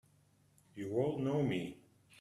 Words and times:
You 0.73 0.95
all 0.97 1.19
know 1.19 1.43
me! 1.43 1.77